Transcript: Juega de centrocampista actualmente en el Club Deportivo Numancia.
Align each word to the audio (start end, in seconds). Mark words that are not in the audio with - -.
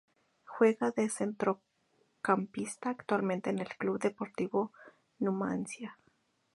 Juega 0.45 0.89
de 0.89 1.09
centrocampista 1.09 2.89
actualmente 2.89 3.51
en 3.51 3.59
el 3.59 3.67
Club 3.77 3.99
Deportivo 3.99 4.73
Numancia. 5.19 5.95